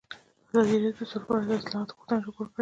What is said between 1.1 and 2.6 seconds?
سوله په اړه د اصلاحاتو غوښتنې راپور کړې.